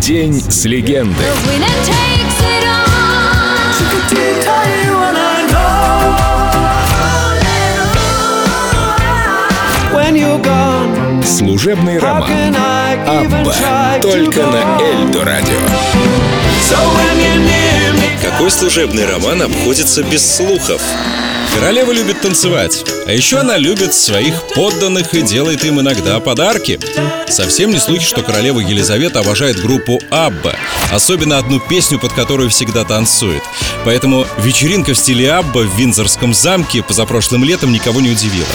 [0.00, 1.26] День с легендой.
[11.24, 12.30] Служебный роман.
[13.06, 13.98] Абба.
[14.00, 15.58] Только на Эльдо радио.
[18.22, 20.80] Какой служебный роман обходится без слухов?
[21.58, 26.78] Королева любит танцевать, а еще она любит своих подданных и делает им иногда подарки.
[27.26, 30.54] Совсем не слухи, что королева Елизавета обожает группу Абба,
[30.92, 33.42] особенно одну песню, под которую всегда танцует.
[33.84, 38.46] Поэтому вечеринка в стиле Абба в Виндзорском замке позапрошлым летом никого не удивила.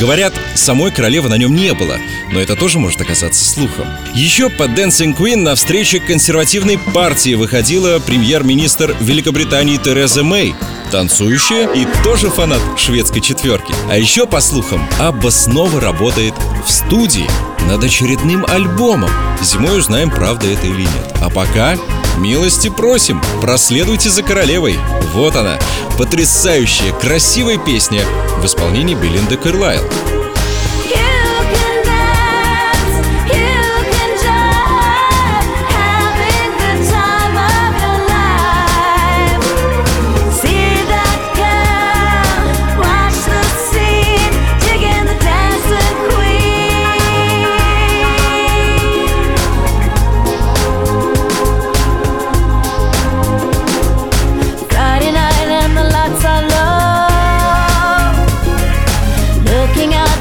[0.00, 1.98] Говорят, самой королевы на нем не было,
[2.32, 3.86] но это тоже может оказаться слухом.
[4.14, 10.54] Еще под Dancing Queen на встрече консервативной партии выходила премьер-министр Великобритании Тереза Мэй,
[10.90, 13.74] танцующая и тоже фанат шведской четверки.
[13.90, 16.32] А еще, по слухам, Абба снова работает
[16.66, 17.28] в студии
[17.68, 19.10] над очередным альбомом.
[19.42, 21.14] Зимой узнаем, правда это или нет.
[21.20, 21.76] А пока
[22.18, 24.78] милости просим, проследуйте за королевой.
[25.14, 25.58] Вот она,
[25.98, 28.02] потрясающая, красивая песня
[28.38, 29.36] в исполнении Белинды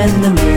[0.00, 0.49] in the mirror.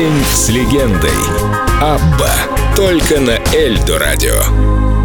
[0.00, 1.10] День с легендой.
[1.78, 2.32] Абба.
[2.74, 4.99] Только на Эльдо радио.